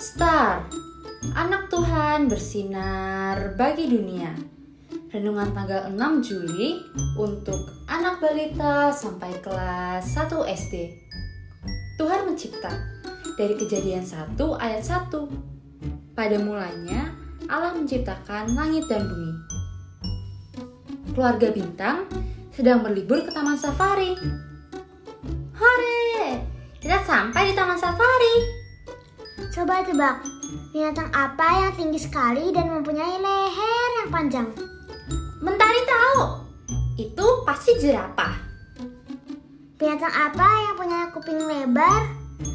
[0.00, 0.64] Star,
[1.36, 4.32] anak Tuhan bersinar bagi dunia.
[5.12, 6.80] Renungan tanggal 6 Juli
[7.20, 10.96] untuk anak balita sampai kelas 1 SD.
[12.00, 12.72] Tuhan mencipta
[13.36, 16.16] dari kejadian 1 ayat 1.
[16.16, 17.12] Pada mulanya
[17.52, 19.32] Allah menciptakan langit dan bumi.
[21.12, 22.08] Keluarga bintang
[22.56, 24.16] sedang berlibur ke taman safari.
[25.60, 26.40] Hore!
[26.80, 28.59] Kita sampai di taman safari.
[29.60, 30.24] Coba tebak,
[30.72, 34.48] binatang apa yang tinggi sekali dan mempunyai leher yang panjang?
[35.44, 36.48] Mentari tahu.
[36.96, 38.40] Itu pasti jerapah.
[39.76, 42.08] Binatang apa yang punya kuping lebar,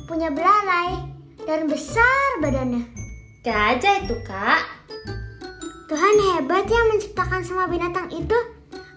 [0.09, 0.97] punya belalai,
[1.45, 2.89] dan besar badannya?
[3.45, 4.65] Gajah itu, Kak.
[5.85, 8.37] Tuhan hebat ya menciptakan semua binatang itu.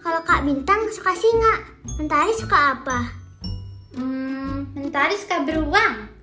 [0.01, 1.61] Kalau Kak Bintang suka singa,
[2.01, 3.05] Mentari suka apa?
[3.93, 6.18] Hmm, Mentari suka beruang.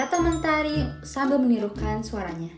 [0.00, 2.48] Kata Mentari sambil menirukan suaranya.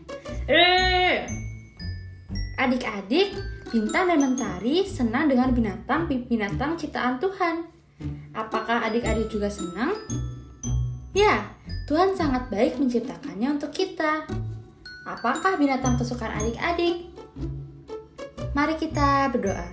[2.55, 3.35] Adik-adik,
[3.67, 7.67] Bintang dan Mentari senang dengan binatang-binatang ciptaan Tuhan.
[8.31, 9.91] Apakah adik-adik juga senang?
[11.11, 11.51] Ya,
[11.91, 14.23] Tuhan sangat baik menciptakannya untuk kita.
[15.03, 17.11] Apakah binatang kesukaan adik-adik?
[18.55, 19.67] Mari kita berdoa.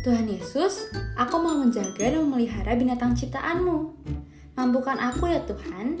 [0.00, 4.00] Tuhan Yesus, aku mau menjaga dan memelihara binatang ciptaanmu.
[4.56, 6.00] Mampukan aku ya Tuhan.